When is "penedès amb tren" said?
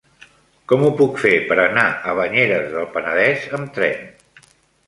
2.97-4.09